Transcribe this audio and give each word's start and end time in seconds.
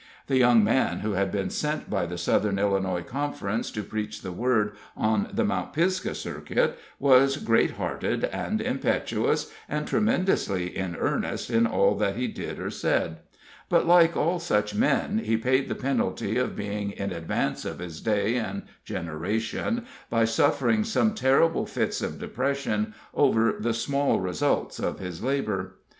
The 0.25 0.37
young 0.37 0.63
man 0.63 1.01
who 1.01 1.11
had 1.11 1.31
been 1.31 1.51
sent 1.51 1.87
by 1.87 2.07
the 2.07 2.17
Southern 2.17 2.57
Illinois 2.57 3.03
Conference 3.03 3.69
to 3.69 3.83
preach 3.83 4.23
the 4.23 4.31
Word 4.31 4.71
on 4.97 5.29
the 5.31 5.45
Mount 5.45 5.73
Pisgah 5.73 6.15
circuit 6.15 6.79
was 6.97 7.37
great 7.37 7.73
hearted 7.77 8.23
and 8.23 8.61
impetuous, 8.61 9.53
and 9.69 9.85
tremendously 9.87 10.75
in 10.75 10.95
earnest 10.95 11.51
in 11.51 11.67
all 11.67 11.93
that 11.97 12.15
he 12.15 12.25
did 12.27 12.57
or 12.59 12.71
said; 12.71 13.17
but, 13.69 13.85
like 13.85 14.17
all 14.17 14.39
such 14.39 14.73
men, 14.73 15.19
he 15.19 15.37
paid 15.37 15.69
the 15.69 15.75
penalty 15.75 16.35
of 16.35 16.55
being 16.55 16.89
in 16.93 17.11
advance 17.11 17.63
of 17.63 17.77
his 17.77 18.01
day 18.01 18.37
and 18.37 18.63
generation 18.83 19.85
by 20.09 20.25
suffering 20.25 20.83
some 20.83 21.13
terrible 21.13 21.67
fits 21.67 22.01
of 22.01 22.17
depression 22.17 22.95
over 23.13 23.53
the 23.59 23.71
small 23.75 24.19
results 24.19 24.79
of 24.79 24.97
his 24.97 25.21
labor. 25.21 25.75